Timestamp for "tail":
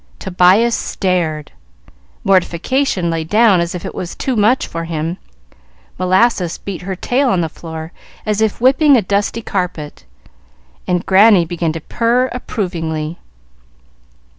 6.95-7.29